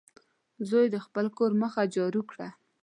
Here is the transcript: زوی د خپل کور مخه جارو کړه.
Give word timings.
زوی 0.69 0.85
د 0.93 0.97
خپل 1.05 1.25
کور 1.37 1.51
مخه 1.61 1.81
جارو 1.95 2.21
کړه. 2.31 2.47